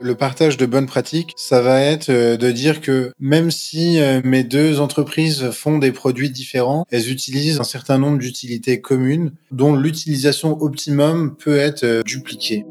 [0.00, 4.20] Le partage de bonnes pratiques, ça va être euh, de dire que même si euh,
[4.24, 9.76] mes deux entreprises font des produits différents, elles utilisent un certain nombre d'utilités communes dont
[9.76, 12.64] l'utilisation optimum peut être euh, dupliquée.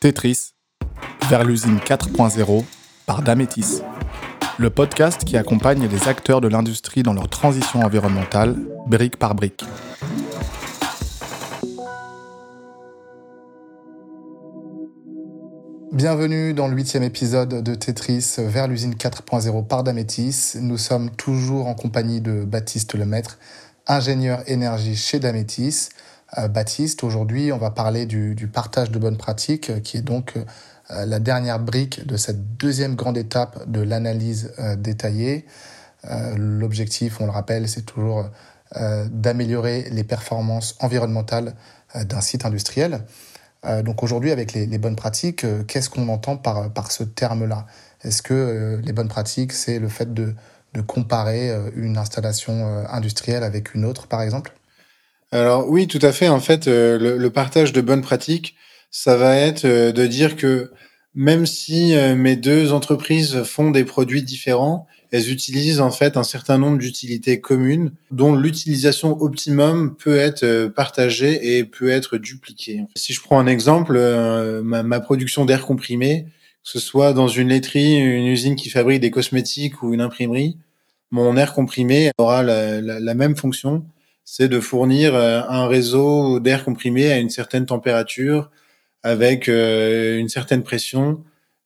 [0.00, 0.52] Tetris,
[1.28, 2.64] vers l'usine 4.0
[3.06, 3.80] par Damétis.
[4.58, 8.56] Le podcast qui accompagne les acteurs de l'industrie dans leur transition environnementale,
[8.86, 9.64] brique par brique.
[15.92, 20.52] Bienvenue dans le huitième épisode de Tetris vers l'usine 4.0 par Damétis.
[20.60, 23.40] Nous sommes toujours en compagnie de Baptiste Lemaître,
[23.88, 25.88] ingénieur énergie chez Damétis.
[26.38, 30.36] Euh, Baptiste, aujourd'hui, on va parler du, partage de bonnes pratiques, euh, qui est donc
[30.36, 35.44] euh, la dernière brique de cette deuxième grande étape de l'analyse détaillée.
[36.36, 38.26] L'objectif, on le rappelle, c'est toujours
[39.10, 41.54] d'améliorer les performances environnementales
[41.94, 43.02] d'un site industriel.
[43.66, 47.66] Euh, donc aujourd'hui, avec les, bonnes pratiques, euh, qu'est-ce qu'on entend par, par ce terme-là?
[48.02, 50.34] Est-ce que euh, les bonnes pratiques, c'est le fait de,
[50.74, 54.52] de comparer une installation industrielle avec une autre, par exemple?
[55.32, 56.28] Alors oui, tout à fait.
[56.28, 58.56] En fait, le, le, partage de bonnes pratiques,
[58.90, 60.72] ça va être de dire que
[61.14, 66.58] même si mes deux entreprises font des produits différents, elles utilisent en fait un certain
[66.58, 72.84] nombre d'utilités communes dont l'utilisation optimum peut être euh, partagée et peut être dupliquée.
[72.94, 76.26] Si je prends un exemple, euh, ma, production d'air comprimé,
[76.64, 80.58] que ce soit dans une laiterie, une usine qui fabrique des cosmétiques ou une imprimerie,
[81.10, 83.84] mon air comprimé aura la, même fonction,
[84.24, 88.50] c'est de fournir euh, un réseau d'air comprimé à une certaine température,
[89.02, 91.22] avec une certaine pression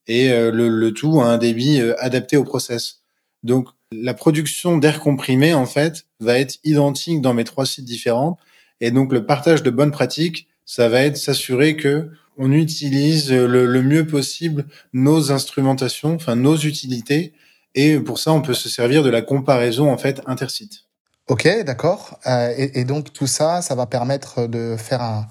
[0.07, 3.01] et le, le, tout à un débit adapté au process.
[3.43, 8.39] Donc, la production d'air comprimé, en fait, va être identique dans mes trois sites différents.
[8.81, 13.83] Et donc, le partage de bonnes pratiques, ça va être s'assurer que on utilise le,
[13.83, 17.33] mieux possible nos instrumentations, enfin nos utilités.
[17.77, 20.85] Et pour ça, on peut se servir de la comparaison, en fait, intersite.
[21.29, 22.19] Ok, d'accord.
[22.27, 25.29] Euh, et, donc, tout ça, ça va permettre de faire un,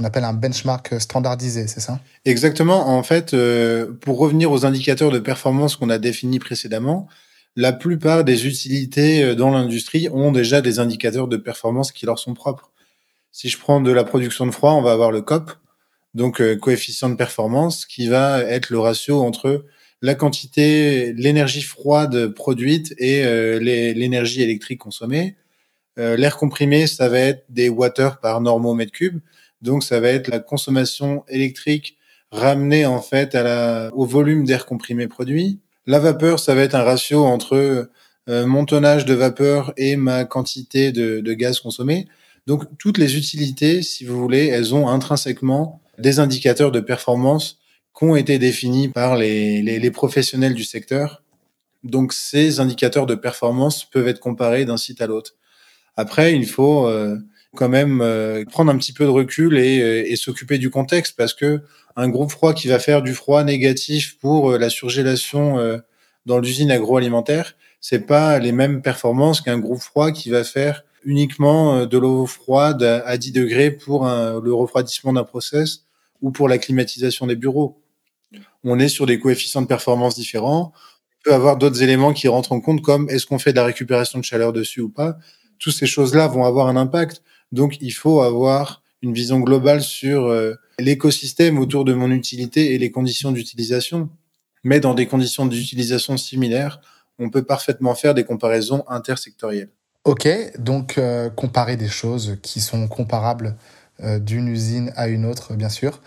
[0.00, 2.00] qu'on appelle un benchmark standardisé, c'est ça?
[2.24, 2.88] Exactement.
[2.88, 7.06] En fait, euh, pour revenir aux indicateurs de performance qu'on a définis précédemment,
[7.54, 12.18] la plupart des utilités euh, dans l'industrie ont déjà des indicateurs de performance qui leur
[12.18, 12.72] sont propres.
[13.30, 15.52] Si je prends de la production de froid, on va avoir le COP,
[16.14, 19.66] donc euh, coefficient de performance, qui va être le ratio entre
[20.00, 23.22] la quantité, l'énergie froide produite et
[23.60, 25.36] l'énergie électrique consommée.
[25.98, 29.20] L'air comprimé, ça va être des water par normaux mètre cube,
[29.62, 31.96] donc ça va être la consommation électrique
[32.30, 35.58] ramenée en fait à la, au volume d'air comprimé produit.
[35.86, 37.88] La vapeur, ça va être un ratio entre
[38.28, 42.06] euh, mon tonnage de vapeur et ma quantité de, gaz consommé.
[42.46, 47.58] Donc toutes les utilités, si vous voulez, elles ont intrinsèquement des indicateurs de performance
[47.96, 51.22] qui ont été définis par les, professionnels du secteur.
[51.82, 55.34] Donc ces indicateurs de performance peuvent être comparés d'un site à l'autre.
[55.96, 57.18] Après, il faut euh,
[57.56, 61.34] quand même euh, prendre un petit peu de recul et, et s'occuper du contexte parce
[61.34, 61.62] que
[61.96, 65.78] un groupe froid qui va faire du froid négatif pour euh, la surgélation euh,
[66.26, 71.76] dans l'usine agroalimentaire, c'est pas les mêmes performances qu'un groupe froid qui va faire uniquement
[71.76, 75.84] euh, de l'eau froide à 10 degrés pour le refroidissement d'un process
[76.20, 77.82] ou pour la climatisation des bureaux.
[78.62, 80.72] On est sur des coefficients de performance différents.
[80.74, 83.64] On peut avoir d'autres éléments qui rentrent en compte comme est-ce qu'on fait de la
[83.64, 85.16] récupération de chaleur dessus ou pas.
[85.58, 87.22] Toutes ces choses-là vont avoir un impact.
[87.52, 92.78] Donc il faut avoir une vision globale sur euh, l'écosystème autour de mon utilité et
[92.78, 94.08] les conditions d'utilisation.
[94.62, 96.80] Mais dans des conditions d'utilisation similaires,
[97.18, 99.70] on peut parfaitement faire des comparaisons intersectorielles.
[100.04, 100.28] Ok,
[100.58, 103.56] donc euh, comparer des choses qui sont comparables
[104.00, 106.00] euh, d'une usine à une autre, bien sûr.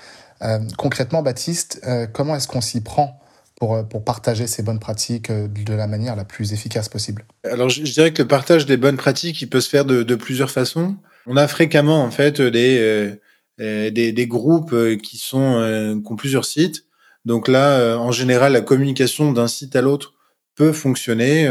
[0.78, 3.23] concrètement, Baptiste, comment est-ce qu'on s'y prend
[3.64, 7.82] pour, pour, partager ces bonnes pratiques de la manière la plus efficace possible Alors, je,
[7.82, 10.98] dirais que le partage des bonnes pratiques, il peut se faire de, plusieurs façons.
[11.28, 13.16] On a fréquemment en fait des euh,
[13.62, 16.86] euh, des, des, groupes euh, qui sont qui ont plusieurs sites.
[17.24, 20.14] Donc là, en général, la communication d'un site à l'autre
[20.56, 21.50] peut fonctionner.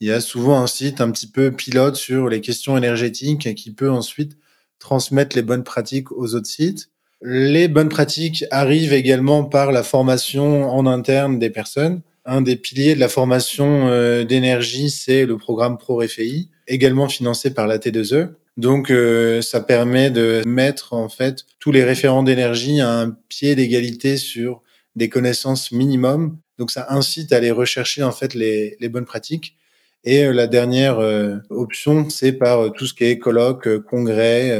[0.00, 3.72] Il y a souvent un site un petit peu pilote sur les questions énergétiques qui
[3.72, 4.36] peut ensuite
[4.78, 6.90] transmettre les bonnes pratiques aux autres sites.
[7.22, 12.02] Les bonnes pratiques arrivent également par la formation en interne des personnes.
[12.24, 13.88] Un des piliers de la formation
[14.24, 18.30] d'énergie, c'est le programme ProRefei, également financé par la T2E.
[18.56, 23.54] Donc, euh, ça permet de mettre en fait tous les référents d'énergie à un pied
[23.54, 24.62] d'égalité sur
[24.94, 26.38] des connaissances minimum.
[26.58, 29.56] Donc, ça incite à aller rechercher en fait les, bonnes pratiques.
[30.04, 34.58] Et euh, la dernière euh, option, c'est par tout ce qui est colloque, congrès.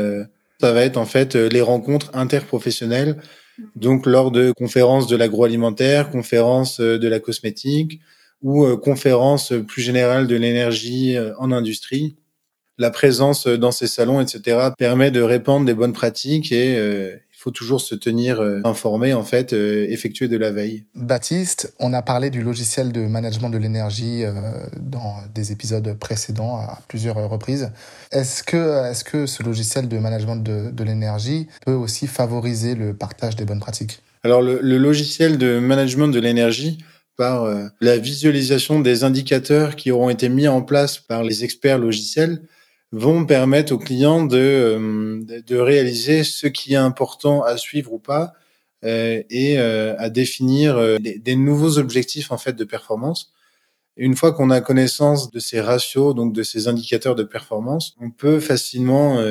[0.60, 3.16] Ça va être en fait les rencontres interprofessionnelles
[3.74, 8.00] Donc lors de conférences de l'agroalimentaire, conférences de la cosmétique
[8.42, 12.16] ou conférences plus générales de l'énergie en industrie,
[12.78, 17.82] la présence dans ces salons, etc., permet de répandre des bonnes pratiques et faut toujours
[17.82, 20.84] se tenir euh, informé, en fait, euh, effectuer de la veille.
[20.94, 24.32] Baptiste, on a parlé du logiciel de management de l'énergie euh,
[24.80, 27.70] dans des épisodes précédents à plusieurs reprises.
[28.10, 32.94] Est-ce que, est-ce que ce logiciel de management de, de l'énergie peut aussi favoriser le
[32.94, 34.00] partage des bonnes pratiques?
[34.22, 36.78] Alors, le, le, logiciel de management de l'énergie,
[37.16, 37.48] par
[37.80, 42.42] la visualisation des indicateurs qui auront été mis en place par les experts logiciels,
[42.96, 47.98] vont permettre aux clients de, euh, de réaliser ce qui est important à suivre ou
[47.98, 48.32] pas
[48.84, 53.32] euh, et euh, à définir des, des, nouveaux objectifs en fait de performance.
[53.98, 58.10] Une fois qu'on a connaissance de ces ratios, donc de ces indicateurs de performance, on
[58.10, 59.22] peut facilement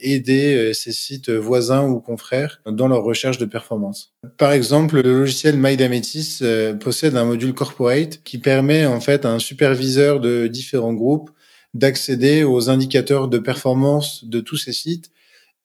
[0.00, 4.14] aider ces sites voisins ou confrères dans leur recherche de performance.
[4.38, 6.40] Par exemple, le logiciel MyDametis
[6.80, 11.28] possède un module corporate qui permet en fait à un superviseur de différents groupes
[11.74, 15.10] d'accéder aux indicateurs de performance de tous ces sites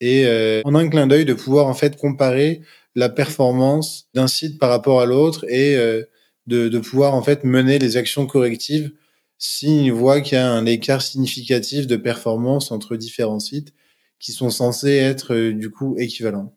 [0.00, 2.62] et euh, en un clin d'œil de pouvoir en fait comparer
[2.94, 6.02] la performance d'un site par rapport à l'autre et euh,
[6.46, 8.92] de, de, pouvoir en fait mener les actions correctives
[9.38, 13.72] s'il voit qu'il y a un écart significatif de performance entre différents sites
[14.18, 16.54] qui sont censés être euh, du coup équivalents.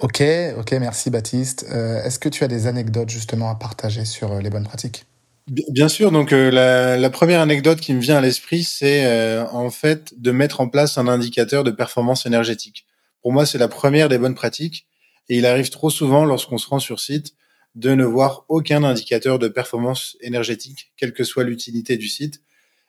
[0.00, 0.22] Ok,
[0.58, 1.64] ok, merci Baptiste.
[1.70, 5.06] Est-ce que tu as des anecdotes justement à partager sur les bonnes pratiques?
[5.46, 6.50] Bien sûr, donc euh,
[6.96, 10.68] la, première anecdote qui me vient à l'esprit, c'est euh, en fait de mettre en
[10.70, 12.86] place un indicateur de performance énergétique.
[13.20, 14.86] Pour moi, c'est la première des bonnes pratiques,
[15.28, 17.34] et il arrive trop souvent lorsqu'on se rend sur site
[17.74, 22.40] de ne voir aucun indicateur de performance énergétique, quelle que soit l'utilité du site.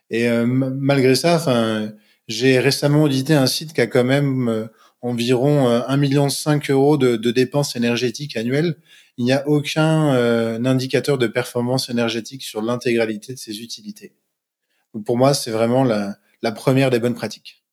[0.10, 1.92] Et euh, malgré ça, enfin,
[2.30, 4.70] j'ai récemment audité un site qui a quand même
[5.02, 6.28] environ 1,5 million
[6.70, 8.78] euros de, de dépenses énergétiques annuelles
[9.18, 14.14] il n'y a aucun euh, indicateur de performance énergétique sur l'intégralité de ces utilités.
[15.06, 17.64] Pour moi, c'est vraiment la, la, première des bonnes pratiques.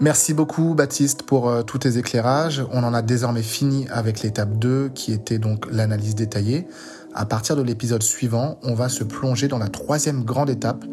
[0.00, 2.62] Merci beaucoup Baptiste pour euh, tous tes éclairages.
[2.72, 6.66] On en a désormais fini avec l'étape 2 qui était donc l'analyse détaillée.
[7.14, 10.84] À partir de l'épisode suivant, on va se plonger dans la troisième grande étape,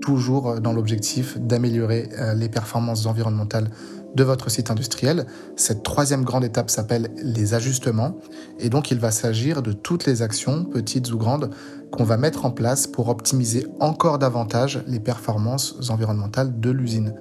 [0.00, 3.70] toujours euh, dans l'objectif d'améliorer les performances environnementales
[4.16, 5.26] de votre site industriel.
[5.54, 8.16] Cette troisième grande étape s'appelle les ajustements
[8.58, 11.50] et donc il va s'agir de toutes les actions, petites ou grandes,
[11.92, 17.14] qu'on va mettre en place pour optimiser encore davantage les performances environnementales de l'usine.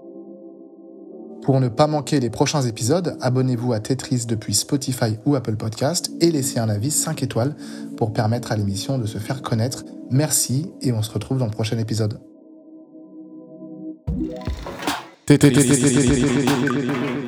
[1.43, 6.09] Pour ne pas manquer les prochains épisodes, abonnez-vous à Tetris depuis Spotify ou Apple Podcast
[6.19, 7.55] et laissez un avis 5 étoiles
[7.97, 9.83] pour permettre à l'émission de se faire connaître.
[10.09, 12.19] Merci et on se retrouve dans le prochain épisode.
[15.25, 17.24] 对对对对对对对对对对对对对对对